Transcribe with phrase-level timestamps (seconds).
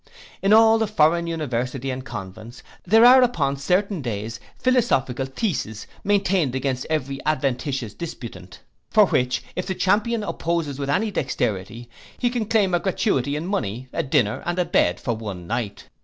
[0.41, 6.55] In all the foreign universities and convents, there are upon certain days philosophical theses maintained
[6.55, 11.87] against every adventitious disputant; for which, if the champion opposes with any dexterity,
[12.17, 15.87] he can claim a gratuity in money, a dinner, and a bed, for one night.